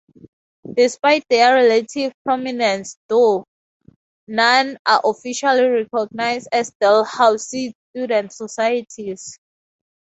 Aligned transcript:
Despite 0.73 1.29
their 1.29 1.53
relative 1.53 2.11
prominence, 2.23 2.97
though, 3.07 3.45
none 4.27 4.79
are 4.83 4.99
officially 5.05 5.67
recognized 5.85 6.47
as 6.51 6.73
Dalhousie 6.81 7.75
student 7.91 8.33
societies. 8.33 9.37